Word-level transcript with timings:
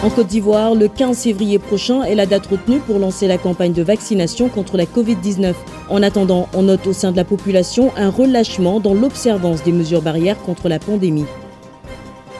En 0.00 0.10
Côte 0.10 0.28
d'Ivoire, 0.28 0.76
le 0.76 0.86
15 0.86 1.24
février 1.24 1.58
prochain 1.58 2.04
est 2.04 2.14
la 2.14 2.24
date 2.24 2.46
retenue 2.46 2.78
pour 2.78 3.00
lancer 3.00 3.26
la 3.26 3.36
campagne 3.36 3.72
de 3.72 3.82
vaccination 3.82 4.48
contre 4.48 4.76
la 4.76 4.84
Covid-19. 4.84 5.54
En 5.90 6.04
attendant, 6.04 6.48
on 6.54 6.62
note 6.62 6.86
au 6.86 6.92
sein 6.92 7.10
de 7.10 7.16
la 7.16 7.24
population 7.24 7.90
un 7.96 8.08
relâchement 8.08 8.78
dans 8.78 8.94
l'observance 8.94 9.64
des 9.64 9.72
mesures 9.72 10.00
barrières 10.00 10.38
contre 10.38 10.68
la 10.68 10.78
pandémie. 10.78 11.26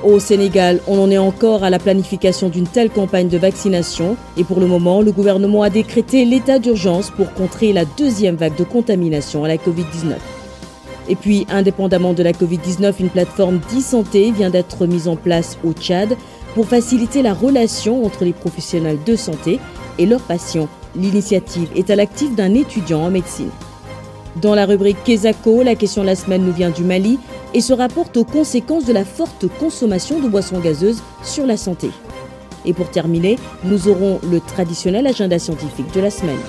Au 0.05 0.21
Sénégal, 0.21 0.81
on 0.87 1.01
en 1.03 1.11
est 1.11 1.19
encore 1.19 1.65
à 1.65 1.71
la 1.71 1.81
planification 1.81 2.49
d'une 2.49 2.69
telle 2.69 2.91
campagne 2.91 3.29
de 3.29 3.39
vaccination 3.39 4.17
et 4.37 4.45
pour 4.45 4.61
le 4.61 4.67
moment, 4.67 5.03
le 5.03 5.11
gouvernement 5.11 5.63
a 5.63 5.71
décrété 5.71 6.25
l'état 6.25 6.61
d'urgence 6.61 7.11
pour 7.11 7.33
contrer 7.35 7.73
la 7.73 7.85
deuxième 7.85 8.37
vague 8.37 8.55
de 8.55 8.63
contamination 8.63 9.43
à 9.43 9.49
la 9.49 9.57
Covid-19. 9.57 10.15
Et 11.09 11.17
puis, 11.17 11.47
indépendamment 11.51 12.13
de 12.13 12.23
la 12.23 12.33
Covid-19, 12.33 12.95
une 13.01 13.09
plateforme 13.09 13.61
d'e-santé 13.73 14.31
vient 14.31 14.51
d'être 14.51 14.87
mise 14.87 15.09
en 15.09 15.17
place 15.17 15.59
au 15.65 15.73
Tchad 15.73 16.17
pour 16.59 16.67
faciliter 16.67 17.23
la 17.23 17.35
relation 17.35 18.05
entre 18.05 18.25
les 18.25 18.33
professionnels 18.33 18.99
de 19.07 19.15
santé 19.15 19.61
et 19.97 20.07
leurs 20.07 20.23
patients. 20.25 20.69
L'initiative 20.97 21.69
est 21.77 21.89
à 21.89 21.95
l'actif 21.95 22.35
d'un 22.35 22.53
étudiant 22.53 23.03
en 23.03 23.11
médecine. 23.11 23.53
Dans 24.43 24.57
la 24.57 24.67
rubrique 24.67 25.05
Kesako, 25.05 25.63
la 25.63 25.77
question 25.77 26.03
de 26.03 26.09
la 26.09 26.17
semaine 26.17 26.45
nous 26.45 26.53
vient 26.53 26.71
du 26.71 26.83
Mali 26.83 27.21
et 27.55 27.61
se 27.61 27.73
rapporte 27.73 28.17
aux 28.17 28.25
conséquences 28.25 28.87
de 28.87 28.93
la 28.93 29.05
forte 29.05 29.47
consommation 29.61 30.19
de 30.19 30.27
boissons 30.27 30.59
gazeuses 30.59 31.01
sur 31.23 31.47
la 31.47 31.57
santé. 31.57 31.91
Et 32.65 32.73
pour 32.73 32.91
terminer, 32.91 33.39
nous 33.63 33.87
aurons 33.87 34.19
le 34.29 34.41
traditionnel 34.41 35.07
agenda 35.07 35.39
scientifique 35.39 35.95
de 35.95 36.01
la 36.01 36.11
semaine. 36.11 36.41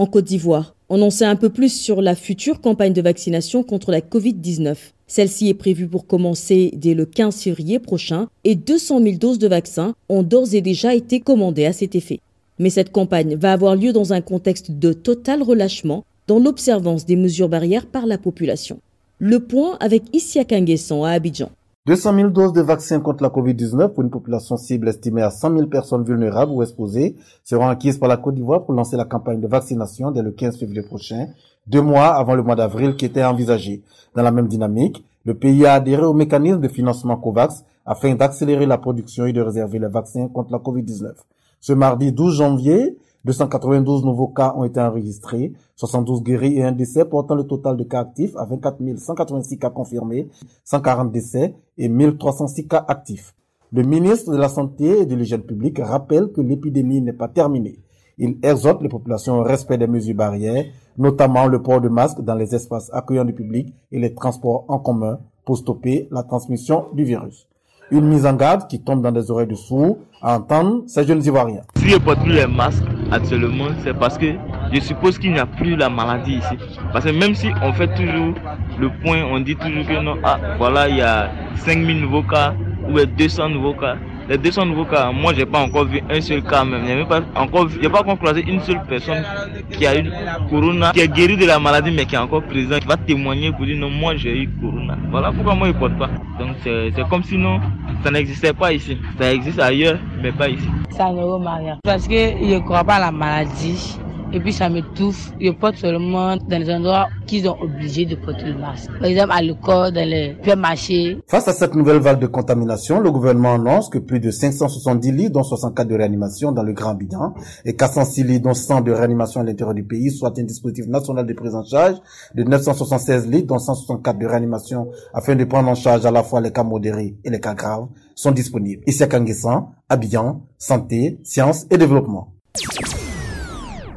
En 0.00 0.06
Côte 0.06 0.24
d'Ivoire, 0.24 0.74
on 0.88 1.02
en 1.02 1.10
sait 1.10 1.26
un 1.26 1.36
peu 1.36 1.50
plus 1.50 1.78
sur 1.78 2.00
la 2.00 2.14
future 2.14 2.62
campagne 2.62 2.94
de 2.94 3.02
vaccination 3.02 3.62
contre 3.62 3.90
la 3.90 4.00
Covid-19. 4.00 4.74
Celle-ci 5.06 5.50
est 5.50 5.52
prévue 5.52 5.88
pour 5.88 6.06
commencer 6.06 6.70
dès 6.74 6.94
le 6.94 7.04
15 7.04 7.36
février 7.42 7.78
prochain 7.78 8.28
et 8.44 8.54
200 8.54 9.02
000 9.02 9.16
doses 9.18 9.38
de 9.38 9.46
vaccins 9.46 9.94
ont 10.08 10.22
d'ores 10.22 10.54
et 10.54 10.62
déjà 10.62 10.94
été 10.94 11.20
commandées 11.20 11.66
à 11.66 11.74
cet 11.74 11.96
effet. 11.96 12.20
Mais 12.58 12.70
cette 12.70 12.92
campagne 12.92 13.36
va 13.36 13.52
avoir 13.52 13.76
lieu 13.76 13.92
dans 13.92 14.14
un 14.14 14.22
contexte 14.22 14.70
de 14.70 14.94
total 14.94 15.42
relâchement 15.42 16.06
dans 16.28 16.38
l'observance 16.38 17.04
des 17.04 17.16
mesures 17.16 17.50
barrières 17.50 17.84
par 17.84 18.06
la 18.06 18.16
population. 18.16 18.80
Le 19.18 19.40
point 19.40 19.76
avec 19.80 20.04
Issia 20.14 20.46
Kanguesson 20.46 21.04
à 21.04 21.10
Abidjan. 21.10 21.50
200 21.86 22.14
000 22.14 22.28
doses 22.28 22.52
de 22.52 22.60
vaccins 22.60 23.00
contre 23.00 23.22
la 23.22 23.30
COVID-19 23.30 23.94
pour 23.94 24.02
une 24.02 24.10
population 24.10 24.58
cible 24.58 24.90
estimée 24.90 25.22
à 25.22 25.30
100 25.30 25.56
000 25.56 25.66
personnes 25.68 26.04
vulnérables 26.04 26.52
ou 26.52 26.62
exposées 26.62 27.16
seront 27.42 27.68
acquises 27.68 27.96
par 27.96 28.10
la 28.10 28.18
Côte 28.18 28.34
d'Ivoire 28.34 28.66
pour 28.66 28.74
lancer 28.74 28.98
la 28.98 29.06
campagne 29.06 29.40
de 29.40 29.46
vaccination 29.46 30.10
dès 30.10 30.20
le 30.20 30.30
15 30.30 30.58
février 30.58 30.82
prochain, 30.82 31.28
deux 31.66 31.80
mois 31.80 32.08
avant 32.08 32.34
le 32.34 32.42
mois 32.42 32.54
d'avril 32.54 32.96
qui 32.96 33.06
était 33.06 33.24
envisagé. 33.24 33.82
Dans 34.14 34.22
la 34.22 34.30
même 34.30 34.46
dynamique, 34.46 35.02
le 35.24 35.32
pays 35.32 35.64
a 35.64 35.72
adhéré 35.72 36.02
au 36.02 36.12
mécanisme 36.12 36.60
de 36.60 36.68
financement 36.68 37.16
COVAX 37.16 37.64
afin 37.86 38.14
d'accélérer 38.14 38.66
la 38.66 38.76
production 38.76 39.24
et 39.24 39.32
de 39.32 39.40
réserver 39.40 39.78
les 39.78 39.88
vaccins 39.88 40.28
contre 40.28 40.52
la 40.52 40.58
COVID-19. 40.58 41.12
Ce 41.60 41.72
mardi 41.72 42.12
12 42.12 42.36
janvier, 42.36 42.98
292 43.24 44.04
nouveaux 44.04 44.28
cas 44.28 44.54
ont 44.56 44.64
été 44.64 44.80
enregistrés, 44.80 45.52
72 45.76 46.22
guéris 46.22 46.56
et 46.58 46.64
un 46.64 46.72
décès 46.72 47.04
portant 47.04 47.34
le 47.34 47.44
total 47.44 47.76
de 47.76 47.84
cas 47.84 48.00
actifs 48.00 48.34
à 48.36 48.44
24 48.44 48.98
186 48.98 49.58
cas 49.58 49.70
confirmés, 49.70 50.28
140 50.64 51.12
décès 51.12 51.54
et 51.76 51.88
1306 51.88 52.66
cas 52.66 52.84
actifs. 52.88 53.34
Le 53.72 53.82
ministre 53.82 54.32
de 54.32 54.38
la 54.38 54.48
Santé 54.48 55.00
et 55.00 55.06
de 55.06 55.14
l'Hygiène 55.14 55.42
publique 55.42 55.78
rappelle 55.78 56.32
que 56.32 56.40
l'épidémie 56.40 57.02
n'est 57.02 57.12
pas 57.12 57.28
terminée. 57.28 57.78
Il 58.18 58.38
exhorte 58.42 58.82
les 58.82 58.88
populations 58.88 59.38
au 59.38 59.42
respect 59.42 59.78
des 59.78 59.86
mesures 59.86 60.16
barrières, 60.16 60.64
notamment 60.98 61.46
le 61.46 61.62
port 61.62 61.80
de 61.80 61.88
masques 61.88 62.20
dans 62.22 62.34
les 62.34 62.54
espaces 62.54 62.90
accueillants 62.92 63.24
du 63.24 63.32
public 63.34 63.72
et 63.92 63.98
les 63.98 64.14
transports 64.14 64.64
en 64.68 64.78
commun 64.78 65.20
pour 65.44 65.58
stopper 65.58 66.08
la 66.10 66.22
transmission 66.22 66.86
du 66.94 67.04
virus 67.04 67.46
une 67.90 68.06
mise 68.06 68.26
en 68.26 68.34
garde 68.34 68.68
qui 68.68 68.80
tombe 68.80 69.02
dans 69.02 69.12
des 69.12 69.30
oreilles 69.30 69.48
de 69.48 69.54
sourds 69.54 69.98
à 70.22 70.36
entendre 70.36 70.84
ces 70.86 71.04
jeunes 71.04 71.24
Ivoiriens. 71.24 71.62
Je 71.76 71.96
porte 71.96 72.20
plus 72.22 72.34
les 72.34 72.46
masques 72.46 72.84
actuellement, 73.10 73.68
c'est 73.82 73.96
parce 73.96 74.18
que 74.18 74.34
je 74.72 74.80
suppose 74.80 75.18
qu'il 75.18 75.32
n'y 75.32 75.38
a 75.38 75.46
plus 75.46 75.76
la 75.76 75.88
maladie 75.88 76.36
ici. 76.36 76.56
Parce 76.92 77.04
que 77.04 77.10
même 77.10 77.34
si 77.34 77.48
on 77.62 77.72
fait 77.72 77.92
toujours 77.94 78.34
le 78.78 78.90
point, 79.02 79.22
on 79.24 79.40
dit 79.40 79.56
toujours 79.56 79.86
que 79.86 80.00
non, 80.02 80.16
ah 80.22 80.38
voilà, 80.58 80.88
il 80.88 80.96
y 80.96 81.02
a 81.02 81.30
5000 81.56 82.00
nouveaux 82.00 82.22
cas 82.22 82.54
ou 82.88 82.98
200 82.98 83.50
nouveaux 83.50 83.74
cas 83.74 83.96
les 84.30 84.38
200 84.38 84.66
nouveaux 84.66 84.84
cas, 84.84 85.10
moi 85.10 85.34
j'ai 85.34 85.44
pas 85.44 85.58
encore 85.58 85.86
vu 85.86 86.00
un 86.08 86.20
seul 86.20 86.40
cas 86.42 86.64
même. 86.64 86.84
N'y 86.84 86.92
a 86.92 87.04
pas 87.04 87.20
encore, 87.34 87.66
pas 87.68 88.00
encore 88.00 88.16
croisé 88.16 88.44
une 88.46 88.60
seule 88.60 88.80
personne 88.88 89.24
qui 89.72 89.84
a 89.88 89.98
eu 89.98 90.08
corona, 90.48 90.92
qui 90.92 91.00
est 91.00 91.08
guérie 91.08 91.36
de 91.36 91.46
la 91.46 91.58
maladie 91.58 91.90
mais 91.90 92.04
qui 92.04 92.14
est 92.14 92.18
encore 92.18 92.44
présent, 92.44 92.78
qui 92.78 92.86
va 92.86 92.96
témoigner 92.96 93.50
pour 93.50 93.66
dire 93.66 93.76
non, 93.76 93.90
moi 93.90 94.14
j'ai 94.14 94.42
eu 94.42 94.48
corona. 94.60 94.96
Voilà 95.10 95.32
pourquoi 95.32 95.56
moi 95.56 95.66
il 95.66 95.74
porte 95.74 95.98
pas. 95.98 96.08
Donc 96.38 96.50
c'est 96.62 97.08
comme 97.08 97.24
si 97.24 97.36
non, 97.36 97.58
ça 98.02 98.10
n'existait 98.10 98.52
pas 98.52 98.72
ici. 98.72 98.98
Ça 99.18 99.32
existe 99.32 99.58
ailleurs, 99.58 99.98
mais 100.22 100.32
pas 100.32 100.48
ici. 100.48 100.68
Ça 100.90 101.10
ne 101.10 101.22
vaut 101.22 101.38
rien. 101.38 101.78
Parce 101.84 102.06
que 102.08 102.12
ne 102.54 102.58
crois 102.60 102.84
pas 102.84 102.94
à 102.96 103.00
la 103.00 103.10
maladie 103.10 103.99
et 104.32 104.40
puis 104.40 104.52
ça 104.52 104.68
m'étouffe. 104.68 105.32
Je 105.40 105.50
porte 105.50 105.76
seulement 105.76 106.36
dans 106.36 106.58
les 106.58 106.70
endroits 106.70 107.08
qu'ils 107.26 107.48
ont 107.48 107.60
obligé 107.60 108.06
de 108.06 108.16
porter 108.16 108.44
le 108.44 108.58
masque. 108.58 108.90
Par 108.98 109.04
exemple, 109.04 109.32
à 109.32 109.42
l'école, 109.42 109.92
dans 109.92 110.08
les 110.08 110.36
marchés. 110.56 111.18
Face 111.26 111.48
à 111.48 111.52
cette 111.52 111.74
nouvelle 111.74 111.98
vague 111.98 112.20
de 112.20 112.26
contamination, 112.26 113.00
le 113.00 113.10
gouvernement 113.10 113.54
annonce 113.54 113.88
que 113.88 113.98
plus 113.98 114.20
de 114.20 114.30
570 114.30 115.12
lits, 115.12 115.30
dont 115.30 115.42
64 115.42 115.86
de 115.86 115.94
réanimation 115.94 116.52
dans 116.52 116.62
le 116.62 116.72
Grand 116.72 116.94
Bidan, 116.94 117.34
et 117.64 117.74
406 117.74 118.24
lits, 118.24 118.40
dont 118.40 118.54
100 118.54 118.82
de 118.82 118.92
réanimation 118.92 119.40
à 119.40 119.44
l'intérieur 119.44 119.74
du 119.74 119.84
pays, 119.84 120.10
soit 120.10 120.36
un 120.38 120.42
dispositif 120.42 120.86
national 120.86 121.26
de 121.26 121.32
prise 121.32 121.54
en 121.54 121.64
charge 121.64 121.96
de 122.34 122.42
976 122.42 123.26
lits, 123.28 123.44
dont 123.44 123.58
164 123.58 124.18
de 124.18 124.26
réanimation, 124.26 124.90
afin 125.14 125.34
de 125.34 125.44
prendre 125.44 125.68
en 125.68 125.74
charge 125.74 126.04
à 126.06 126.10
la 126.10 126.22
fois 126.22 126.40
les 126.40 126.52
cas 126.52 126.62
modérés 126.62 127.16
et 127.24 127.30
les 127.30 127.40
cas 127.40 127.54
graves, 127.54 127.86
sont 128.14 128.32
disponibles. 128.32 128.82
Ici 128.86 129.02
à 129.02 129.06
Kanguessan, 129.06 129.70
Abidjan, 129.88 130.42
Santé, 130.58 131.18
Sciences 131.24 131.66
et 131.70 131.78
Développement. 131.78 132.34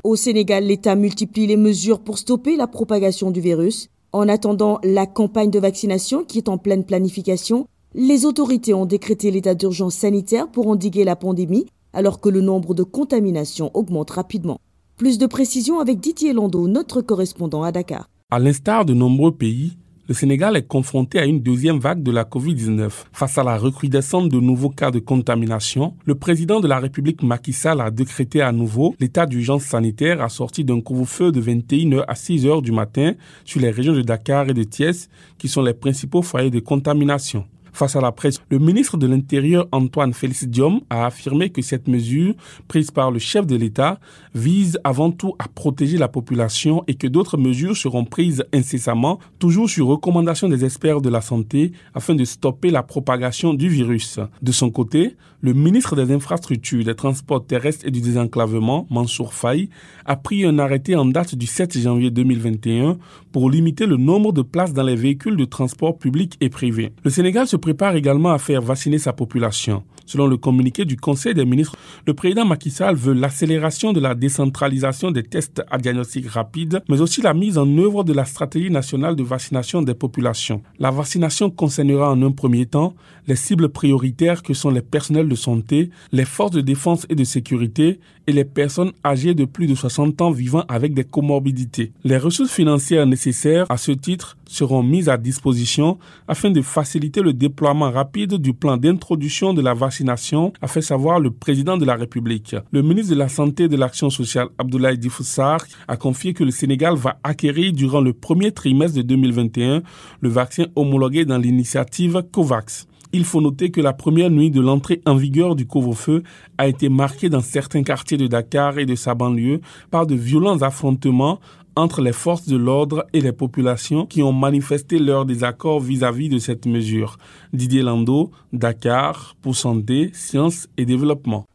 Au 0.03 0.17
Sénégal, 0.17 0.65
l'État 0.65 0.95
multiplie 0.95 1.47
les 1.47 1.55
mesures 1.55 2.01
pour 2.01 2.17
stopper 2.17 2.57
la 2.57 2.67
propagation 2.67 3.31
du 3.31 3.39
virus. 3.39 3.87
En 4.11 4.27
attendant 4.27 4.79
la 4.83 5.05
campagne 5.05 5.49
de 5.49 5.59
vaccination 5.59 6.25
qui 6.25 6.39
est 6.39 6.49
en 6.49 6.57
pleine 6.57 6.83
planification, 6.83 7.67
les 7.93 8.25
autorités 8.25 8.73
ont 8.73 8.85
décrété 8.85 9.31
l'état 9.31 9.55
d'urgence 9.55 9.95
sanitaire 9.95 10.49
pour 10.51 10.67
endiguer 10.67 11.05
la 11.05 11.15
pandémie 11.15 11.67
alors 11.93 12.19
que 12.19 12.27
le 12.27 12.41
nombre 12.41 12.73
de 12.73 12.83
contaminations 12.83 13.71
augmente 13.75 14.09
rapidement. 14.09 14.59
Plus 14.97 15.17
de 15.17 15.25
précisions 15.25 15.79
avec 15.79 16.01
Didier 16.01 16.33
Lando, 16.33 16.67
notre 16.67 17.01
correspondant 17.01 17.63
à 17.63 17.71
Dakar. 17.71 18.09
À 18.29 18.39
l'instar 18.39 18.83
de 18.83 18.93
nombreux 18.93 19.31
pays, 19.31 19.77
le 20.07 20.13
Sénégal 20.13 20.57
est 20.57 20.67
confronté 20.67 21.17
à 21.17 21.25
une 21.25 21.39
deuxième 21.41 21.79
vague 21.79 22.03
de 22.03 22.11
la 22.11 22.25
COVID-19. 22.25 22.89
Face 23.13 23.37
à 23.37 23.43
la 23.43 23.57
recrudescence 23.57 24.27
de 24.27 24.37
nouveaux 24.39 24.69
cas 24.69 24.91
de 24.91 24.99
contamination, 24.99 25.93
le 26.05 26.15
président 26.15 26.59
de 26.59 26.67
la 26.67 26.77
République 26.79 27.23
Macky 27.23 27.53
Sall 27.53 27.79
a 27.79 27.89
décrété 27.89 28.41
à 28.41 28.51
nouveau 28.51 28.95
l'état 28.99 29.25
d'urgence 29.25 29.63
sanitaire 29.63 30.21
assorti 30.21 30.65
d'un 30.65 30.81
couvre-feu 30.81 31.31
de 31.31 31.41
21h 31.41 32.03
à 32.05 32.13
6h 32.15 32.61
du 32.61 32.73
matin 32.73 33.13
sur 33.45 33.61
les 33.61 33.71
régions 33.71 33.93
de 33.93 34.01
Dakar 34.01 34.49
et 34.49 34.53
de 34.53 34.63
Thiès 34.63 35.09
qui 35.37 35.47
sont 35.47 35.61
les 35.61 35.73
principaux 35.73 36.21
foyers 36.21 36.51
de 36.51 36.59
contamination. 36.59 37.45
Face 37.73 37.95
à 37.95 38.01
la 38.01 38.11
presse, 38.11 38.39
le 38.50 38.59
ministre 38.59 38.97
de 38.97 39.07
l'Intérieur 39.07 39.67
Antoine 39.72 40.13
Félix 40.13 40.45
Diom 40.45 40.81
a 40.91 41.07
affirmé 41.07 41.50
que 41.50 41.63
cette 41.63 41.88
mesure, 41.88 42.35
prise 42.67 42.91
par 42.91 43.09
le 43.09 43.17
chef 43.17 43.47
de 43.47 43.56
l'État, 43.56 44.00
vise 44.36 44.80
avant 44.83 45.09
tout 45.12 45.33
à 45.39 45.47
protéger 45.47 45.97
la 45.97 46.07
population 46.07 46.83
et 46.88 46.94
que 46.94 47.07
d'autres 47.07 47.38
mesures 47.38 47.75
seront 47.75 48.06
prises 48.06 48.45
incessamment, 48.53 49.19
toujours 49.39 49.69
sur 49.69 49.88
recommandation 49.88 50.47
des 50.47 50.63
experts 50.63 51.01
de 51.01 51.09
la 51.09 51.21
santé, 51.21 51.71
afin 51.95 52.13
de 52.13 52.24
stopper 52.25 52.69
la 52.69 52.83
propagation 52.83 53.56
du 53.56 53.69
virus. 53.69 54.19
De 54.44 54.51
son 54.51 54.69
côté, 54.69 55.15
le 55.42 55.53
ministre 55.53 55.97
des 55.97 56.13
Infrastructures, 56.13 56.86
des 56.86 56.95
Transports 56.95 57.45
terrestres 57.45 57.86
et 57.86 57.92
du 57.92 58.00
Désenclavement, 58.00 58.88
Mansour 58.89 59.33
Faye, 59.33 59.69
a 60.06 60.15
pris 60.15 60.45
un 60.45 60.57
arrêté 60.57 60.95
en 60.95 61.06
date 61.06 61.36
du 61.36 61.47
7 61.47 61.77
janvier 61.80 62.12
2021 62.12 62.97
pour 63.33 63.50
limiter 63.50 63.86
le 63.86 63.97
nombre 63.97 64.31
de 64.31 64.42
places 64.42 64.71
dans 64.71 64.83
les 64.83 64.95
véhicules 64.95 65.36
de 65.36 65.44
transport 65.44 65.97
public 65.97 66.38
et 66.39 66.50
privé. 66.50 66.94
Le 67.03 67.09
Sénégal 67.09 67.47
se 67.47 67.57
prépare 67.63 67.95
également 67.95 68.33
à 68.33 68.39
faire 68.39 68.62
vacciner 68.62 68.98
sa 69.00 69.13
population. 69.13 69.83
Selon 70.06 70.27
le 70.27 70.36
communiqué 70.36 70.83
du 70.83 70.98
Conseil 70.98 71.33
des 71.33 71.45
ministres, 71.45 71.77
le 72.06 72.13
président 72.13 72.44
Macky 72.44 72.69
Sall 72.69 72.95
veut 72.95 73.13
l'accélération 73.13 73.94
de 73.94 74.01
la 74.01 74.15
décentralisation 74.15 75.12
des 75.12 75.24
tests 75.24 75.63
à 75.71 75.77
diagnostic 75.77 76.27
rapide, 76.27 76.81
mais 76.89 77.00
aussi 77.00 77.21
la 77.21 77.33
mise 77.33 77.57
en 77.57 77.77
œuvre 77.77 78.04
de 78.04 78.12
la 78.12 78.25
stratégie 78.25 78.69
nationale 78.69 79.15
de 79.15 79.24
vaccination 79.24 79.81
des 79.81 79.94
populations. 79.94 80.62
La 80.77 80.92
vaccination 80.92 81.50
concernera 81.50 82.12
en 82.12 82.21
un 82.21 82.31
premier 82.31 82.65
temps 82.65 82.95
les 83.27 83.38
cibles 83.38 83.69
prioritaires 83.69 84.44
que 84.44 84.54
sont 84.54 84.69
les 84.69 84.81
personnels 84.81 85.30
de 85.30 85.36
santé, 85.36 85.89
les 86.12 86.25
forces 86.25 86.51
de 86.51 86.59
défense 86.62 87.06
et 87.09 87.16
de 87.16 87.24
sécurité 87.24 88.01
et 88.27 88.33
les 88.33 88.45
personnes 88.45 88.92
âgées 89.06 89.33
de 89.33 89.45
plus 89.45 89.68
de 89.68 89.75
60 89.75 90.21
ans 90.21 90.31
vivant 90.31 90.66
avec 90.68 90.94
des 90.94 91.06
comorbidités. 91.06 91.94
Les 92.04 92.18
ressources 92.18 92.51
financières 92.51 93.06
nécessaires 93.06 93.66
à 93.69 93.77
ce 93.77 93.94
titre 93.94 94.38
seront 94.45 94.83
mises 94.83 95.09
à 95.09 95.18
disposition 95.18 95.98
afin 96.27 96.50
de 96.51 96.62
faciliter 96.62 97.21
le 97.21 97.33
déploiement 97.33 97.52
rapide 97.61 98.35
du 98.35 98.53
plan 98.53 98.77
d'introduction 98.77 99.53
de 99.53 99.61
la 99.61 99.73
vaccination, 99.73 100.53
a 100.61 100.67
fait 100.67 100.81
savoir 100.81 101.19
le 101.19 101.31
président 101.31 101.77
de 101.77 101.85
la 101.85 101.95
République. 101.95 102.55
Le 102.71 102.81
ministre 102.81 103.13
de 103.13 103.19
la 103.19 103.29
Santé 103.29 103.63
et 103.63 103.67
de 103.67 103.77
l'Action 103.77 104.09
sociale, 104.09 104.47
Abdoulaye 104.57 104.97
Difoussar, 104.97 105.59
a 105.88 105.97
confié 105.97 106.33
que 106.33 106.44
le 106.44 106.51
Sénégal 106.51 106.95
va 106.95 107.19
acquérir 107.23 107.73
durant 107.73 108.01
le 108.01 108.13
premier 108.13 108.51
trimestre 108.51 108.97
de 108.97 109.01
2021 109.03 109.81
le 110.21 110.29
vaccin 110.29 110.65
homologué 110.75 111.25
dans 111.25 111.38
l'initiative 111.38 112.23
COVAX. 112.31 112.88
Il 113.15 113.25
faut 113.25 113.41
noter 113.41 113.69
que 113.69 113.79
la 113.79 113.94
première 113.94 114.31
nuit 114.31 114.49
de 114.49 114.59
l'entrée 114.59 114.99
en 115.06 115.15
vigueur 115.15 115.56
du 115.56 115.67
couvre-feu 115.67 116.23
a 116.57 116.67
été 116.67 116.89
marquée 116.89 117.29
dans 117.29 117.41
certains 117.41 117.83
quartiers 117.83 118.17
de 118.17 118.25
Dakar 118.25 118.79
et 118.79 118.88
de 118.88 118.95
sa 118.95 119.13
banlieue 119.13 119.61
par 119.91 120.07
de 120.07 120.15
violents 120.15 120.63
affrontements 120.63 121.39
entre 121.75 122.01
les 122.01 122.13
forces 122.13 122.47
de 122.47 122.57
l'ordre 122.57 123.05
et 123.13 123.21
les 123.21 123.31
populations 123.31 124.05
qui 124.05 124.23
ont 124.23 124.33
manifesté 124.33 124.99
leur 124.99 125.25
désaccord 125.25 125.79
vis-à-vis 125.79 126.29
de 126.29 126.39
cette 126.39 126.65
mesure. 126.65 127.17
Didier 127.53 127.81
Lando, 127.81 128.31
Dakar, 128.51 129.35
pour 129.41 129.55
Santé, 129.55 130.11
Sciences 130.13 130.67
et 130.77 130.85
Développement. 130.85 131.45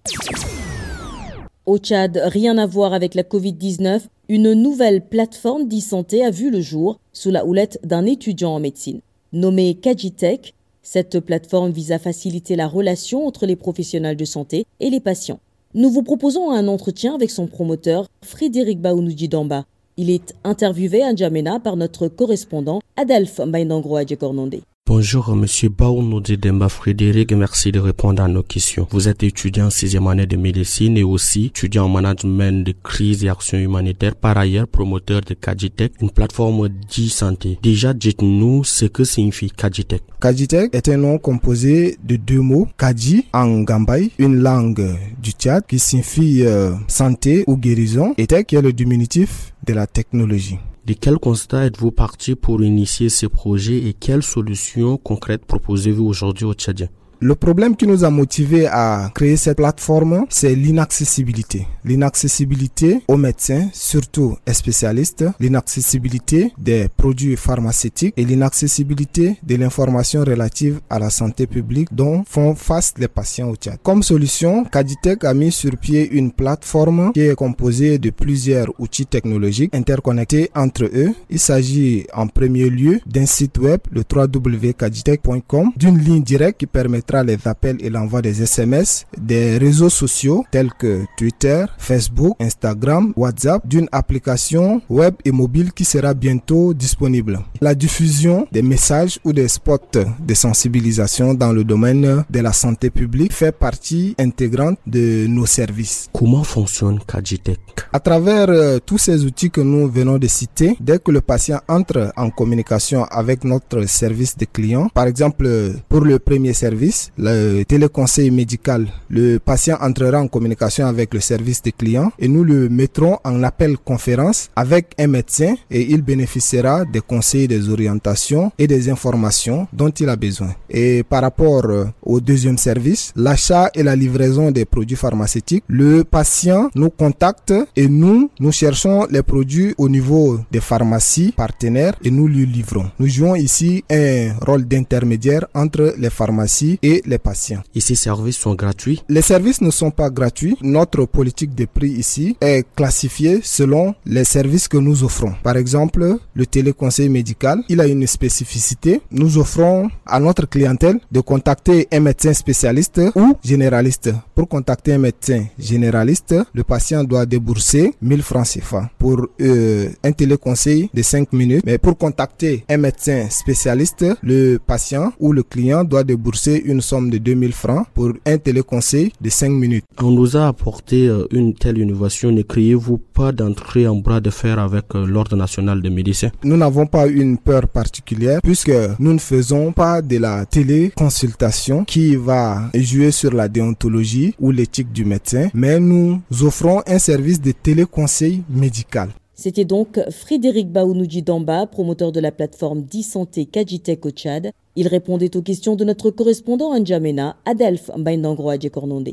Au 1.66 1.78
Tchad, 1.78 2.20
rien 2.24 2.56
à 2.56 2.66
voir 2.66 2.94
avec 2.94 3.14
la 3.14 3.22
Covid-19, 3.22 4.02
une 4.30 4.52
nouvelle 4.54 5.06
plateforme 5.06 5.68
d'e-santé 5.68 6.24
a 6.24 6.30
vu 6.30 6.50
le 6.50 6.60
jour 6.60 6.98
sous 7.12 7.30
la 7.30 7.44
houlette 7.44 7.78
d'un 7.84 8.06
étudiant 8.06 8.54
en 8.54 8.60
médecine. 8.60 9.00
Nommé 9.32 9.74
Kajitech, 9.74 10.54
cette 10.82 11.20
plateforme 11.20 11.70
vise 11.70 11.92
à 11.92 11.98
faciliter 11.98 12.56
la 12.56 12.66
relation 12.66 13.26
entre 13.26 13.44
les 13.44 13.56
professionnels 13.56 14.16
de 14.16 14.24
santé 14.24 14.64
et 14.80 14.88
les 14.88 15.00
patients. 15.00 15.40
Nous 15.74 15.90
vous 15.90 16.02
proposons 16.02 16.50
un 16.50 16.66
entretien 16.66 17.14
avec 17.14 17.30
son 17.30 17.46
promoteur, 17.46 18.08
Frédéric 18.22 18.80
Baounouji 18.80 19.28
Damba. 19.28 19.66
Il 20.00 20.10
est 20.10 20.32
interviewé 20.44 21.02
à 21.02 21.12
N'Djamena 21.12 21.58
par 21.58 21.76
notre 21.76 22.06
correspondant 22.06 22.80
Adolphe 22.96 23.40
Mbaindangro 23.40 23.96
Adjekornonde. 23.96 24.60
Bonjour, 24.88 25.36
Monsieur 25.36 25.68
Baounoudi 25.68 26.38
Demba 26.38 26.70
Frédéric, 26.70 27.32
merci 27.34 27.70
de 27.70 27.78
répondre 27.78 28.22
à 28.22 28.26
nos 28.26 28.42
questions. 28.42 28.88
Vous 28.90 29.06
êtes 29.06 29.22
étudiant 29.22 29.66
en 29.66 29.70
sixième 29.70 30.06
année 30.06 30.24
de 30.24 30.38
médecine 30.38 30.96
et 30.96 31.02
aussi 31.02 31.48
étudiant 31.48 31.84
en 31.84 31.88
management 31.90 32.64
de 32.64 32.72
crise 32.82 33.22
et 33.22 33.28
action 33.28 33.58
humanitaire, 33.58 34.16
par 34.16 34.38
ailleurs 34.38 34.66
promoteur 34.66 35.20
de 35.20 35.34
Kajitech, 35.34 35.92
une 36.00 36.08
plateforme 36.10 36.70
d'e-santé. 36.70 37.58
Déjà, 37.62 37.92
dites-nous 37.92 38.64
ce 38.64 38.86
que 38.86 39.04
signifie 39.04 39.50
Kajitech. 39.50 40.00
Kajitech 40.22 40.74
est 40.74 40.88
un 40.88 40.96
nom 40.96 41.18
composé 41.18 41.98
de 42.02 42.16
deux 42.16 42.40
mots, 42.40 42.66
Kaji 42.78 43.26
en 43.34 43.60
Gambay, 43.64 44.10
une 44.18 44.36
langue 44.36 44.96
du 45.22 45.32
Tchad 45.32 45.66
qui 45.68 45.78
signifie 45.78 46.44
euh, 46.46 46.72
santé 46.86 47.44
ou 47.46 47.58
guérison, 47.58 48.14
et 48.16 48.26
Tech 48.26 48.46
est 48.54 48.62
le 48.62 48.72
diminutif 48.72 49.52
de 49.66 49.74
la 49.74 49.86
technologie. 49.86 50.58
De 50.88 50.94
quel 50.94 51.18
constat 51.18 51.66
êtes-vous 51.66 51.90
parti 51.90 52.34
pour 52.34 52.62
initier 52.62 53.10
ce 53.10 53.26
projet 53.26 53.76
et 53.76 53.92
quelles 53.92 54.22
solutions 54.22 54.96
concrètes 54.96 55.44
proposez-vous 55.44 56.06
aujourd'hui 56.06 56.46
aux 56.46 56.54
Tchadiens? 56.54 56.88
Le 57.20 57.34
problème 57.34 57.74
qui 57.76 57.86
nous 57.86 58.04
a 58.04 58.10
motivé 58.10 58.66
à 58.66 59.10
créer 59.12 59.36
cette 59.36 59.56
plateforme, 59.56 60.26
c'est 60.28 60.54
l'inaccessibilité. 60.54 61.66
L'inaccessibilité 61.84 63.00
aux 63.08 63.16
médecins, 63.16 63.68
surtout 63.72 64.36
aux 64.48 64.52
spécialistes, 64.52 65.24
l'inaccessibilité 65.40 66.52
des 66.58 66.86
produits 66.96 67.36
pharmaceutiques 67.36 68.14
et 68.16 68.24
l'inaccessibilité 68.24 69.36
de 69.42 69.56
l'information 69.56 70.22
relative 70.22 70.80
à 70.88 71.00
la 71.00 71.10
santé 71.10 71.46
publique 71.48 71.88
dont 71.92 72.22
font 72.24 72.54
face 72.54 72.94
les 72.98 73.08
patients 73.08 73.48
au 73.50 73.56
Tchad. 73.56 73.78
Comme 73.82 74.02
solution, 74.04 74.64
Caditech 74.64 75.24
a 75.24 75.34
mis 75.34 75.50
sur 75.50 75.76
pied 75.76 76.08
une 76.10 76.30
plateforme 76.30 77.12
qui 77.12 77.22
est 77.22 77.34
composée 77.34 77.98
de 77.98 78.10
plusieurs 78.10 78.68
outils 78.78 79.06
technologiques 79.06 79.74
interconnectés 79.74 80.50
entre 80.54 80.84
eux. 80.84 81.12
Il 81.30 81.38
s'agit 81.40 82.06
en 82.14 82.28
premier 82.28 82.70
lieu 82.70 83.00
d'un 83.06 83.26
site 83.26 83.58
web, 83.58 83.80
le 83.90 84.02
www.caditech.com, 84.08 85.72
d'une 85.76 85.98
ligne 85.98 86.22
directe 86.22 86.60
qui 86.60 86.66
permet 86.66 87.02
les 87.24 87.38
appels 87.46 87.76
et 87.80 87.90
l'envoi 87.90 88.22
des 88.22 88.42
SMS, 88.42 89.06
des 89.18 89.58
réseaux 89.58 89.88
sociaux 89.88 90.44
tels 90.50 90.72
que 90.78 91.04
Twitter, 91.16 91.64
Facebook, 91.78 92.36
Instagram, 92.40 93.12
WhatsApp, 93.16 93.66
d'une 93.66 93.88
application 93.92 94.80
web 94.88 95.14
et 95.24 95.32
mobile 95.32 95.72
qui 95.72 95.84
sera 95.84 96.14
bientôt 96.14 96.74
disponible. 96.74 97.40
La 97.60 97.74
diffusion 97.74 98.46
des 98.52 98.62
messages 98.62 99.18
ou 99.24 99.32
des 99.32 99.48
spots 99.48 99.78
de 100.20 100.34
sensibilisation 100.34 101.34
dans 101.34 101.52
le 101.52 101.64
domaine 101.64 102.24
de 102.28 102.40
la 102.40 102.52
santé 102.52 102.90
publique 102.90 103.32
fait 103.32 103.52
partie 103.52 104.14
intégrante 104.18 104.78
de 104.86 105.26
nos 105.26 105.46
services. 105.46 106.08
Comment 106.12 106.44
fonctionne 106.44 106.98
Kajitech 107.06 107.58
À 107.92 108.00
travers 108.00 108.48
euh, 108.50 108.78
tous 108.84 108.98
ces 108.98 109.24
outils 109.24 109.50
que 109.50 109.60
nous 109.60 109.88
venons 109.90 110.18
de 110.18 110.26
citer, 110.26 110.76
dès 110.80 110.98
que 110.98 111.10
le 111.10 111.20
patient 111.20 111.60
entre 111.68 112.12
en 112.16 112.30
communication 112.30 113.04
avec 113.04 113.44
notre 113.44 113.84
service 113.88 114.36
de 114.36 114.44
clients, 114.44 114.88
par 114.92 115.06
exemple 115.06 115.48
pour 115.88 116.00
le 116.02 116.18
premier 116.18 116.52
service, 116.52 116.97
le 117.16 117.62
téléconseil 117.64 118.30
médical, 118.30 118.86
le 119.10 119.38
patient 119.38 119.76
entrera 119.80 120.20
en 120.20 120.28
communication 120.28 120.86
avec 120.86 121.14
le 121.14 121.20
service 121.20 121.62
des 121.62 121.72
clients 121.72 122.10
et 122.18 122.28
nous 122.28 122.44
le 122.44 122.68
mettrons 122.68 123.18
en 123.24 123.42
appel 123.42 123.76
conférence 123.78 124.50
avec 124.56 124.94
un 124.98 125.06
médecin 125.06 125.54
et 125.70 125.82
il 125.92 126.02
bénéficiera 126.02 126.84
des 126.84 127.00
conseils, 127.00 127.48
des 127.48 127.68
orientations 127.68 128.52
et 128.58 128.66
des 128.66 128.88
informations 128.90 129.66
dont 129.72 129.90
il 129.90 130.08
a 130.08 130.16
besoin. 130.16 130.54
Et 130.70 131.02
par 131.02 131.22
rapport 131.22 131.64
euh, 131.66 131.84
au 132.02 132.20
deuxième 132.20 132.58
service, 132.58 133.12
l'achat 133.16 133.70
et 133.74 133.82
la 133.82 133.96
livraison 133.96 134.50
des 134.50 134.64
produits 134.64 134.96
pharmaceutiques, 134.96 135.64
le 135.68 136.04
patient 136.04 136.70
nous 136.74 136.90
contacte 136.90 137.52
et 137.76 137.88
nous, 137.88 138.30
nous 138.40 138.52
cherchons 138.52 139.06
les 139.10 139.22
produits 139.22 139.74
au 139.78 139.88
niveau 139.88 140.38
des 140.50 140.60
pharmacies 140.60 141.32
partenaires 141.32 141.94
et 142.04 142.10
nous 142.10 142.26
lui 142.28 142.46
livrons. 142.46 142.86
Nous 142.98 143.08
jouons 143.08 143.34
ici 143.34 143.84
un 143.90 144.34
rôle 144.44 144.64
d'intermédiaire 144.66 145.46
entre 145.54 145.94
les 145.98 146.10
pharmacies 146.10 146.78
et 146.82 146.87
les 147.04 147.18
patients. 147.18 147.62
Et 147.74 147.80
ces 147.80 147.94
services 147.94 148.38
sont 148.38 148.54
gratuits? 148.54 149.02
Les 149.08 149.22
services 149.22 149.60
ne 149.60 149.70
sont 149.70 149.90
pas 149.90 150.10
gratuits. 150.10 150.56
Notre 150.62 151.04
politique 151.04 151.54
de 151.54 151.64
prix 151.66 151.90
ici 151.90 152.36
est 152.40 152.64
classifiée 152.76 153.40
selon 153.42 153.94
les 154.06 154.24
services 154.24 154.68
que 154.68 154.76
nous 154.76 155.04
offrons. 155.04 155.34
Par 155.42 155.56
exemple, 155.56 156.16
le 156.34 156.46
téléconseil 156.46 157.08
médical, 157.08 157.62
il 157.68 157.80
a 157.80 157.86
une 157.86 158.06
spécificité. 158.06 159.00
Nous 159.10 159.38
offrons 159.38 159.88
à 160.06 160.20
notre 160.20 160.46
clientèle 160.48 160.98
de 161.10 161.20
contacter 161.20 161.88
un 161.92 162.00
médecin 162.00 162.32
spécialiste 162.32 163.00
ou 163.14 163.36
généraliste. 163.44 164.10
Pour 164.34 164.48
contacter 164.48 164.92
un 164.94 164.98
médecin 164.98 165.44
généraliste, 165.58 166.34
le 166.54 166.64
patient 166.64 167.04
doit 167.04 167.26
débourser 167.26 167.94
1000 168.00 168.22
francs 168.22 168.46
CFA 168.46 168.90
pour 168.98 169.26
euh, 169.40 169.88
un 170.04 170.12
téléconseil 170.12 170.90
de 170.94 171.02
5 171.02 171.32
minutes. 171.32 171.62
Mais 171.66 171.78
pour 171.78 171.96
contacter 171.96 172.64
un 172.68 172.76
médecin 172.76 173.28
spécialiste, 173.30 174.04
le 174.22 174.58
patient 174.58 175.12
ou 175.18 175.32
le 175.32 175.42
client 175.42 175.84
doit 175.84 176.04
débourser 176.04 176.62
une 176.64 176.77
somme 176.80 177.10
de 177.10 177.18
2000 177.18 177.52
francs 177.52 177.86
pour 177.94 178.12
un 178.26 178.38
téléconseil 178.38 179.12
de 179.20 179.28
5 179.30 179.48
minutes. 179.50 179.84
On 180.00 180.10
nous 180.10 180.36
a 180.36 180.48
apporté 180.48 181.08
euh, 181.08 181.26
une 181.30 181.54
telle 181.54 181.78
innovation. 181.78 182.30
Ne 182.32 182.42
criez-vous 182.42 182.98
pas 182.98 183.32
d'entrer 183.32 183.86
en 183.86 183.96
bras 183.96 184.20
de 184.20 184.30
fer 184.30 184.58
avec 184.58 184.94
euh, 184.94 185.06
l'Ordre 185.06 185.36
national 185.36 185.82
des 185.82 185.90
médecins? 185.90 186.30
Nous 186.44 186.56
n'avons 186.56 186.86
pas 186.86 187.06
une 187.06 187.38
peur 187.38 187.68
particulière 187.68 188.40
puisque 188.42 188.72
nous 188.98 189.12
ne 189.12 189.18
faisons 189.18 189.72
pas 189.72 190.02
de 190.02 190.18
la 190.18 190.46
téléconsultation 190.46 191.84
qui 191.84 192.16
va 192.16 192.70
jouer 192.74 193.10
sur 193.10 193.32
la 193.32 193.48
déontologie 193.48 194.34
ou 194.38 194.50
l'éthique 194.50 194.92
du 194.92 195.04
médecin, 195.04 195.48
mais 195.54 195.80
nous 195.80 196.20
offrons 196.42 196.82
un 196.86 196.98
service 196.98 197.40
de 197.40 197.52
téléconseil 197.52 198.42
médical. 198.48 199.10
C'était 199.40 199.64
donc 199.64 200.00
Frédéric 200.10 200.72
Baounouji 200.72 201.22
Damba, 201.22 201.66
promoteur 201.66 202.10
de 202.10 202.18
la 202.18 202.32
plateforme 202.32 202.82
d'e-santé 202.82 203.46
Kajitech 203.46 204.04
au 204.04 204.10
Tchad. 204.10 204.50
Il 204.74 204.88
répondait 204.88 205.36
aux 205.36 205.42
questions 205.42 205.76
de 205.76 205.84
notre 205.84 206.10
correspondant 206.10 206.76
N'Djamena, 206.76 207.36
Adelph 207.44 207.88
Mbaindangro 207.96 208.50
Adjekornonde. 208.50 209.10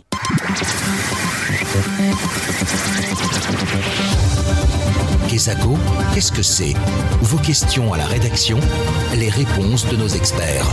Kesako, 5.29 5.75
qu'est-ce 6.15 6.32
que 6.32 6.41
c'est? 6.41 6.74
Vos 7.22 7.38
questions 7.38 7.94
à 7.94 7.98
la 8.00 8.05
rédaction, 8.08 8.58
les 9.20 9.29
réponses 9.29 9.88
de 9.91 9.96
nos 9.96 10.08
experts. 10.08 10.65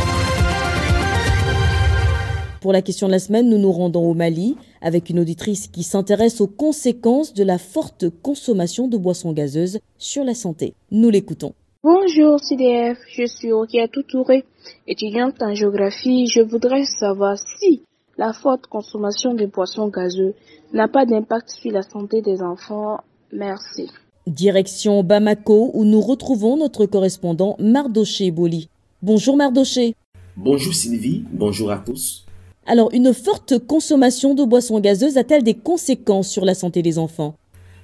Pour 2.62 2.72
la 2.72 2.80
question 2.80 3.06
de 3.06 3.12
la 3.12 3.18
semaine, 3.18 3.50
nous 3.50 3.58
nous 3.58 3.72
rendons 3.72 4.08
au 4.08 4.14
Mali 4.14 4.56
avec 4.82 5.08
une 5.08 5.20
auditrice 5.20 5.68
qui 5.68 5.82
s'intéresse 5.82 6.40
aux 6.40 6.46
conséquences 6.46 7.32
de 7.32 7.44
la 7.44 7.58
forte 7.58 8.06
consommation 8.22 8.88
de 8.88 8.96
boissons 8.98 9.32
gazeuses 9.32 9.78
sur 9.96 10.24
la 10.24 10.34
santé. 10.34 10.74
Nous 10.90 11.08
l'écoutons. 11.08 11.54
Bonjour 11.84 12.38
CDF, 12.38 12.98
je 13.08 13.26
suis 13.26 13.50
Okia 13.50 13.88
Touré, 13.88 14.44
étudiante 14.86 15.42
en 15.42 15.54
géographie. 15.54 16.26
Je 16.26 16.40
voudrais 16.40 16.84
savoir 16.84 17.36
si 17.38 17.82
la 18.18 18.32
forte 18.32 18.66
consommation 18.66 19.34
de 19.34 19.46
boissons 19.46 19.88
gazeuses 19.88 20.34
n'a 20.72 20.86
pas 20.86 21.06
d'impact 21.06 21.50
sur 21.50 21.72
la 21.72 21.82
santé 21.82 22.22
des 22.22 22.40
enfants. 22.42 22.98
Merci. 23.32 23.88
Direction 24.26 25.02
Bamako 25.02 25.72
où 25.74 25.84
nous 25.84 26.00
retrouvons 26.00 26.56
notre 26.56 26.86
correspondant 26.86 27.56
Mardoché 27.58 28.30
Boli. 28.30 28.68
Bonjour 29.02 29.36
Mardoché. 29.36 29.96
Bonjour 30.36 30.72
Sylvie, 30.72 31.24
bonjour 31.32 31.72
à 31.72 31.78
tous. 31.78 32.24
Alors, 32.64 32.90
une 32.92 33.12
forte 33.12 33.58
consommation 33.66 34.34
de 34.34 34.44
boissons 34.44 34.78
gazeuses 34.78 35.16
a-t-elle 35.16 35.42
des 35.42 35.54
conséquences 35.54 36.28
sur 36.28 36.44
la 36.44 36.54
santé 36.54 36.80
des 36.80 36.96
enfants? 36.96 37.34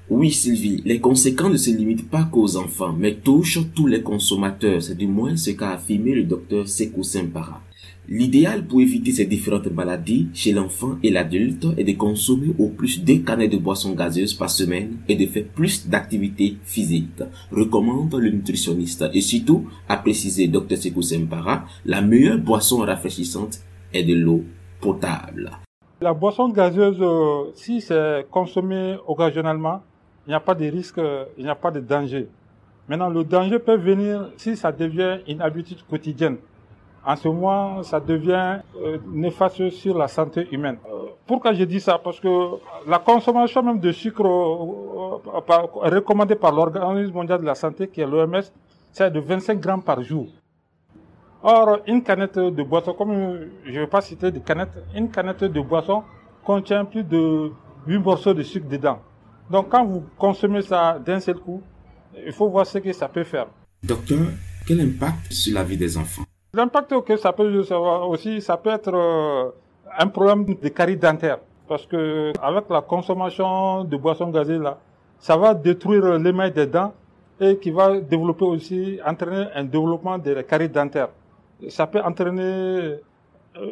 Oui 0.09 0.31
Sylvie, 0.31 0.81
les 0.85 1.01
conséquences 1.01 1.53
ne 1.53 1.57
se 1.57 1.71
limitent 1.71 2.09
pas 2.09 2.23
qu'aux 2.23 2.57
enfants, 2.57 2.95
mais 2.97 3.17
touchent 3.17 3.59
tous 3.75 3.89
les 3.89 4.03
consommateurs. 4.03 4.83
C'est 4.83 4.97
du 4.97 5.09
moins 5.09 5.37
ce 5.37 5.51
qu'a 5.51 5.73
affirmé 5.73 6.15
le 6.15 6.23
docteur 6.23 6.69
Sekou 6.69 7.03
Sempara. 7.03 7.61
L'idéal 8.09 8.67
pour 8.67 8.81
éviter 8.81 9.13
ces 9.13 9.27
différentes 9.27 9.71
maladies 9.71 10.29
chez 10.33 10.53
l'enfant 10.53 10.97
et 11.03 11.11
l'adulte 11.11 11.67
est 11.77 11.85
de 11.85 11.93
consommer 11.93 12.55
au 12.59 12.69
plus 12.69 13.03
deux 13.03 13.19
canettes 13.19 13.53
de 13.53 13.59
boissons 13.59 13.95
gazeuses 13.95 14.33
par 14.33 14.49
semaine 14.49 14.97
et 15.09 15.17
de 15.17 15.27
faire 15.27 15.45
plus 15.45 15.89
d'activités 15.89 16.57
physiques, 16.65 17.23
recommande 17.51 18.15
le 18.15 18.31
nutritionniste. 18.31 19.05
Et 19.13 19.21
surtout, 19.21 19.67
a 19.89 19.97
précisé 19.99 20.47
Dr 20.47 20.79
Sekou 20.79 21.03
Sempara, 21.03 21.67
la 21.85 22.01
meilleure 22.01 22.39
boisson 22.39 22.79
rafraîchissante 22.79 23.59
est 23.93 24.05
de 24.05 24.15
l'eau 24.15 24.45
potable. 24.81 25.51
La 26.01 26.13
boisson 26.13 26.49
gazeuse, 26.49 26.99
euh, 27.01 27.51
si 27.55 27.81
c'est 27.81 28.27
consommé 28.31 28.97
occasionnellement, 29.07 29.83
il 30.27 30.31
n'y 30.31 30.35
a 30.35 30.41
pas 30.41 30.55
de 30.55 30.67
risque, 30.67 31.01
il 31.37 31.45
n'y 31.45 31.51
a 31.51 31.55
pas 31.55 31.71
de 31.71 31.81
danger. 31.81 32.29
Maintenant, 32.89 33.09
le 33.09 33.25
danger 33.25 33.59
peut 33.59 33.77
venir 33.77 34.31
si 34.37 34.57
ça 34.57 34.73
devient 34.73 35.19
une 35.27 35.43
habitude 35.43 35.79
quotidienne. 35.89 36.39
En 37.05 37.17
ce 37.17 37.29
moment, 37.29 37.83
ça 37.83 38.01
devient 38.01 38.61
euh, 38.83 38.99
néfaste 39.13 39.71
sur 39.71 39.97
la 39.97 40.09
santé 40.09 40.47
humaine. 40.53 40.79
Pourquoi 41.27 41.53
je 41.53 41.65
dis 41.65 41.81
ça? 41.81 41.99
Parce 41.99 42.21
que 42.21 42.29
la 42.87 42.99
consommation 42.99 43.63
même 43.63 43.81
de 43.81 43.93
sucre 43.93 44.25
euh, 44.25 45.91
recommandée 45.91 46.35
par 46.35 46.53
l'Organisme 46.53 47.13
mondial 47.13 47.41
de 47.41 47.47
la 47.47 47.55
santé, 47.55 47.89
qui 47.89 48.01
est 48.01 48.07
l'OMS, 48.07 48.43
c'est 48.93 49.11
de 49.11 49.21
25 49.21 49.61
grammes 49.61 49.83
par 49.83 50.03
jour. 50.03 50.27
Or, 51.43 51.79
une 51.87 52.03
canette 52.03 52.39
de 52.39 52.63
boisson, 52.63 52.95
comme 52.95 53.13
je 53.65 53.71
ne 53.71 53.81
vais 53.81 53.87
pas 53.87 54.01
citer 54.01 54.33
des 54.33 54.41
canettes, 54.41 54.83
une 54.95 55.09
canette 55.09 55.45
de 55.45 55.61
boisson 55.61 56.03
contient 56.45 56.85
plus 56.85 57.05
de 57.05 57.53
8 57.87 57.99
morceaux 57.99 58.35
de 58.35 58.43
sucre 58.43 58.69
dedans. 58.69 58.99
Donc, 59.49 59.69
quand 59.69 59.85
vous 59.85 60.03
consommez 60.19 60.63
ça 60.63 60.99
d'un 60.99 61.21
seul 61.21 61.37
coup, 61.37 61.63
il 62.27 62.33
faut 62.33 62.49
voir 62.49 62.67
ce 62.67 62.79
que 62.79 62.93
ça 62.93 63.09
peut 63.09 63.23
faire. 63.23 63.47
Docteur, 63.85 64.19
quel 64.67 64.81
impact 64.81 65.33
sur 65.33 65.55
la 65.55 65.63
vie 65.63 65.77
des 65.77 65.97
enfants? 65.97 66.25
L'impact 66.53 67.05
que 67.05 67.17
ça 67.17 67.33
peut 67.33 67.63
aussi, 68.09 68.41
ça 68.41 68.57
peut 68.57 68.71
être 68.71 68.93
euh, 68.93 69.51
un 69.97 70.07
problème 70.09 70.45
de 70.45 70.69
carie 70.69 70.97
dentaire. 70.97 71.39
Parce 71.69 71.87
que 71.87 72.33
avec 72.43 72.65
la 72.69 72.81
consommation 72.81 73.85
de 73.85 73.97
boissons 73.97 74.31
gazées 74.31 74.59
là, 74.59 74.79
ça 75.19 75.37
va 75.37 75.55
détruire 75.55 76.19
l'émail 76.19 76.51
des 76.53 76.67
dents 76.67 76.95
et 77.41 77.59
qui 77.59 77.71
va 77.71 78.01
développer 78.01 78.45
aussi, 78.45 78.99
entraîner 79.07 79.47
un 79.55 79.65
développement 79.65 80.19
des 80.19 80.43
caries 80.43 80.69
dentaires. 80.69 81.11
Ça 81.69 81.87
peut 81.87 82.01
entraîner 82.01 82.43
euh, 82.43 83.01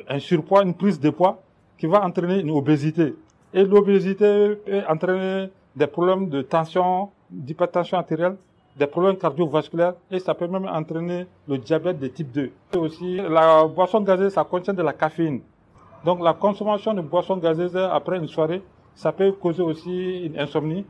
un 0.09 0.19
surpoids, 0.19 0.63
une 0.63 0.75
prise 0.75 0.99
de 0.99 1.11
poids 1.11 1.43
qui 1.79 1.87
va 1.87 2.05
entraîner 2.05 2.41
une 2.41 2.51
obésité. 2.51 3.15
Et 3.55 3.65
l'obésité 3.65 4.57
peut 4.67 4.83
entraîner 4.89 5.51
des 5.75 5.87
problèmes 5.87 6.29
de 6.29 6.43
tension, 6.43 7.11
d'hypertension 7.31 7.99
artérielle 7.99 8.37
des 8.79 8.87
problèmes 8.87 9.17
cardiovasculaires 9.17 9.95
et 10.11 10.19
ça 10.19 10.35
peut 10.35 10.47
même 10.47 10.67
entraîner 10.67 11.27
le 11.49 11.59
diabète 11.59 11.99
de 11.99 12.09
type 12.09 12.31
2. 12.33 12.51
Et 12.75 12.77
aussi, 12.77 13.17
la 13.17 13.65
boisson 13.67 14.01
gazeuse, 14.03 14.35
ça 14.35 14.45
contient 14.45 14.75
de 14.75 14.83
la 14.83 14.93
caféine. 14.93 15.41
Donc 16.05 16.23
la 16.23 16.35
consommation 16.35 16.93
de 16.93 17.01
boissons 17.01 17.39
gazeuses 17.39 17.77
après 17.77 18.19
une 18.19 18.29
soirée, 18.29 18.63
ça 18.95 19.13
peut 19.13 19.33
causer 19.33 19.63
aussi 19.63 20.27
une 20.27 20.39
insomnie 20.39 20.85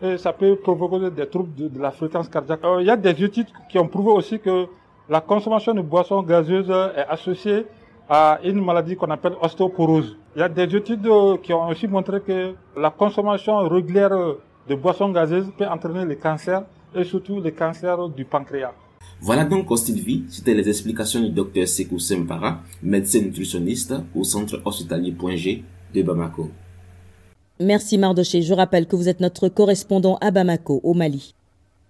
et 0.00 0.18
ça 0.18 0.32
peut 0.32 0.56
provoquer 0.56 1.10
des 1.10 1.26
troubles 1.28 1.54
de, 1.54 1.80
la 1.80 1.90
fréquence 1.90 2.28
cardiaque. 2.28 2.64
Euh, 2.64 2.80
il 2.80 2.86
y 2.86 2.90
a 2.90 2.96
des 2.96 3.24
études 3.24 3.48
qui 3.68 3.78
ont 3.78 3.88
prouvé 3.88 4.10
aussi 4.12 4.38
que 4.38 4.66
la 5.12 5.20
consommation 5.20 5.74
de 5.74 5.82
boissons 5.82 6.22
gazeuses 6.22 6.70
est 6.70 7.06
associée 7.06 7.66
à 8.08 8.40
une 8.42 8.64
maladie 8.64 8.96
qu'on 8.96 9.10
appelle 9.10 9.34
ostéoporose. 9.42 10.16
Il 10.34 10.38
y 10.38 10.42
a 10.42 10.48
des 10.48 10.74
études 10.74 11.06
qui 11.42 11.52
ont 11.52 11.68
aussi 11.68 11.86
montré 11.86 12.22
que 12.22 12.54
la 12.74 12.90
consommation 12.90 13.58
régulière 13.68 14.16
de 14.70 14.74
boissons 14.74 15.10
gazeuses 15.10 15.48
peut 15.58 15.66
entraîner 15.66 16.06
le 16.06 16.14
cancer 16.14 16.62
et 16.94 17.04
surtout 17.04 17.42
les 17.42 17.52
cancers 17.52 18.08
du 18.08 18.24
pancréas. 18.24 18.72
Voilà 19.20 19.44
donc, 19.44 19.66
Sylvie, 19.78 20.24
c'était 20.30 20.54
les 20.54 20.66
explications 20.66 21.20
du 21.20 21.28
docteur 21.28 21.68
Sekou 21.68 21.98
Sempara, 21.98 22.60
médecin 22.82 23.20
nutritionniste 23.20 23.94
au 24.16 24.24
centre 24.24 24.62
hospitalier 24.64 25.12
Point 25.12 25.36
G 25.36 25.62
de 25.94 26.02
Bamako. 26.02 26.48
Merci 27.60 27.98
Mardoché. 27.98 28.40
Je 28.40 28.54
rappelle 28.54 28.86
que 28.86 28.96
vous 28.96 29.10
êtes 29.10 29.20
notre 29.20 29.48
correspondant 29.48 30.16
à 30.22 30.30
Bamako, 30.30 30.80
au 30.82 30.94
Mali. 30.94 31.34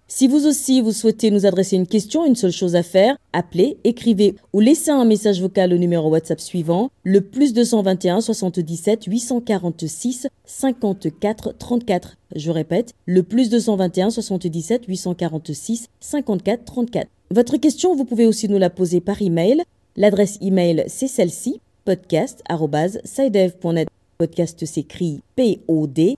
Si 0.07 0.27
vous 0.27 0.45
aussi 0.45 0.81
vous 0.81 0.91
souhaitez 0.91 1.31
nous 1.31 1.45
adresser 1.45 1.75
une 1.75 1.87
question, 1.87 2.25
une 2.25 2.35
seule 2.35 2.51
chose 2.51 2.75
à 2.75 2.83
faire, 2.83 3.17
appelez, 3.31 3.77
écrivez 3.83 4.35
ou 4.51 4.59
laissez 4.59 4.91
un 4.91 5.05
message 5.05 5.41
vocal 5.41 5.73
au 5.73 5.77
numéro 5.77 6.09
WhatsApp 6.09 6.39
suivant, 6.39 6.91
le 7.03 7.21
plus 7.21 7.53
221 7.53 8.21
77 8.21 9.05
846 9.05 10.27
54 10.45 11.57
34. 11.57 12.17
Je 12.35 12.51
répète, 12.51 12.93
le 13.05 13.23
plus 13.23 13.49
221 13.49 14.11
77 14.11 14.85
846 14.87 15.87
54 15.99 16.65
34. 16.65 17.07
Votre 17.31 17.57
question, 17.57 17.95
vous 17.95 18.05
pouvez 18.05 18.27
aussi 18.27 18.47
nous 18.49 18.59
la 18.59 18.69
poser 18.69 19.01
par 19.01 19.21
email. 19.21 19.63
L'adresse 19.95 20.37
email, 20.41 20.83
c'est 20.87 21.07
celle-ci, 21.07 21.61
podcast.sidev.net. 21.85 23.87
Podcast 24.17 24.65
s'écrit 24.65 25.21
P-O-D-C-A-S-T. 25.35 26.15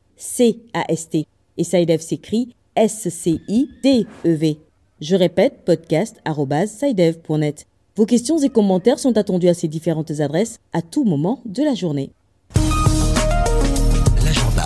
Et 1.57 1.63
Sidev 1.63 2.01
s'écrit 2.01 2.49
S-C-I-D-E-V. 2.75 4.57
Je 4.99 5.15
répète, 5.15 5.63
podcast.sidev.net. 5.65 7.65
Vos 7.95 8.05
questions 8.05 8.37
et 8.39 8.49
commentaires 8.49 8.99
sont 8.99 9.17
attendus 9.17 9.47
à 9.47 9.53
ces 9.53 9.69
différentes 9.69 10.11
adresses 10.19 10.59
à 10.73 10.81
tout 10.81 11.05
moment 11.05 11.41
de 11.45 11.63
la 11.63 11.73
journée. 11.73 12.11
L'agenda. 14.25 14.65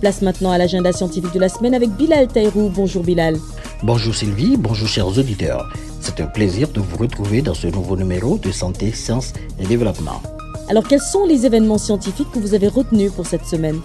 Place 0.00 0.22
maintenant 0.22 0.50
à 0.50 0.58
l'agenda 0.58 0.92
scientifique 0.92 1.34
de 1.34 1.40
la 1.40 1.50
semaine 1.50 1.74
avec 1.74 1.90
Bilal 1.90 2.28
Taïrou. 2.28 2.70
Bonjour 2.74 3.02
Bilal. 3.02 3.36
Bonjour 3.82 4.14
Sylvie, 4.14 4.56
bonjour 4.56 4.88
chers 4.88 5.18
auditeurs. 5.18 5.70
C'est 6.00 6.20
un 6.20 6.26
plaisir 6.26 6.72
de 6.72 6.80
vous 6.80 6.96
retrouver 6.96 7.42
dans 7.42 7.52
ce 7.52 7.66
nouveau 7.66 7.96
numéro 7.96 8.38
de 8.38 8.50
Santé, 8.50 8.92
Sciences 8.92 9.34
et 9.58 9.66
Développement. 9.66 10.22
Alors 10.70 10.88
quels 10.88 11.00
sont 11.00 11.26
les 11.26 11.44
événements 11.44 11.76
scientifiques 11.76 12.30
que 12.32 12.38
vous 12.38 12.54
avez 12.54 12.68
retenus 12.68 13.12
pour 13.12 13.26
cette 13.26 13.44
semaine? 13.44 13.78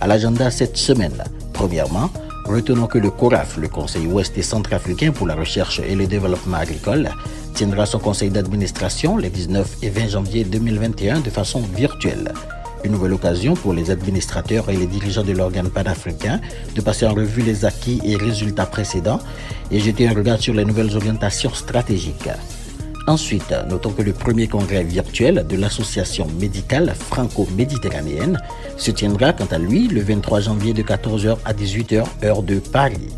À 0.00 0.06
l'agenda 0.06 0.52
cette 0.52 0.76
semaine, 0.76 1.24
premièrement, 1.52 2.10
Retenons 2.52 2.86
que 2.86 2.98
le 2.98 3.10
CORAF, 3.10 3.56
le 3.56 3.68
Conseil 3.68 4.04
ouest 4.04 4.36
et 4.36 4.42
centrafricain 4.42 5.10
pour 5.10 5.26
la 5.26 5.34
recherche 5.34 5.80
et 5.80 5.94
le 5.94 6.06
développement 6.06 6.58
agricole, 6.58 7.08
tiendra 7.54 7.86
son 7.86 7.98
conseil 7.98 8.28
d'administration 8.28 9.16
les 9.16 9.30
19 9.30 9.78
et 9.80 9.88
20 9.88 10.08
janvier 10.08 10.44
2021 10.44 11.20
de 11.20 11.30
façon 11.30 11.60
virtuelle. 11.74 12.34
Une 12.84 12.92
nouvelle 12.92 13.14
occasion 13.14 13.54
pour 13.54 13.72
les 13.72 13.90
administrateurs 13.90 14.68
et 14.68 14.76
les 14.76 14.86
dirigeants 14.86 15.24
de 15.24 15.32
l'organe 15.32 15.70
panafricain 15.70 16.42
de 16.74 16.82
passer 16.82 17.06
en 17.06 17.14
revue 17.14 17.40
les 17.40 17.64
acquis 17.64 18.02
et 18.04 18.16
résultats 18.16 18.66
précédents 18.66 19.20
et 19.70 19.80
jeter 19.80 20.06
un 20.06 20.12
regard 20.12 20.38
sur 20.38 20.52
les 20.52 20.66
nouvelles 20.66 20.94
orientations 20.94 21.54
stratégiques. 21.54 22.28
Ensuite, 23.08 23.52
notons 23.68 23.90
que 23.90 24.02
le 24.02 24.12
premier 24.12 24.46
congrès 24.46 24.84
virtuel 24.84 25.44
de 25.48 25.56
l'association 25.56 26.26
médicale 26.38 26.94
franco-méditerranéenne 26.94 28.40
se 28.76 28.92
tiendra 28.92 29.32
quant 29.32 29.48
à 29.50 29.58
lui 29.58 29.88
le 29.88 30.02
23 30.02 30.40
janvier 30.40 30.72
de 30.72 30.82
14h 30.82 31.36
à 31.44 31.52
18h 31.52 32.04
heure 32.22 32.42
de 32.44 32.60
Paris. 32.60 33.08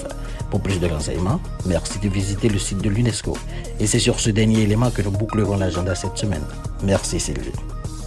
Pour 0.50 0.62
plus 0.62 0.80
de 0.80 0.88
renseignements, 0.88 1.40
merci 1.66 2.00
de 2.00 2.10
visiter 2.10 2.50
le 2.50 2.60
site 2.60 2.80
de 2.80 2.90
l'UNESCO. 2.90 3.38
Et 3.80 3.88
c'est 3.88 4.00
sur 4.00 4.20
ce 4.20 4.30
dernier 4.30 4.62
élément 4.64 4.90
que 4.90 5.02
nous 5.02 5.12
bouclerons 5.12 5.58
l'agenda 5.58 5.96
cette 5.96 6.18
semaine. 6.18 6.44
Merci 6.84 7.20
Sylvie. 7.20 7.52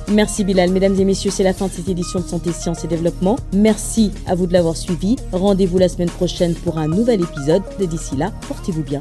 Merci 0.09 0.45
Bilal. 0.45 0.71
Mesdames 0.71 0.99
et 1.01 1.05
messieurs, 1.05 1.31
c'est 1.31 1.43
la 1.43 1.55
fin 1.55 1.67
de 1.67 1.73
cette 1.73 1.89
édition 1.89 2.21
de 2.21 2.27
Santé, 2.27 2.53
Sciences 2.53 2.85
et 2.85 2.89
Développement. 2.89 3.39
Merci 3.55 4.13
à 4.27 4.35
vous 4.35 4.47
de 4.47 4.53
l'avoir 4.53 4.77
suivi. 4.77 5.17
Rendez-vous 5.33 5.79
la 5.79 5.89
semaine 5.89 6.11
prochaine 6.11 6.55
pour 6.55 6.79
un 6.79 6.89
nouvel 6.89 7.23
épisode. 7.23 7.63
D'ici 7.79 8.17
là, 8.17 8.31
portez-vous 8.49 8.83
bien. 8.83 9.01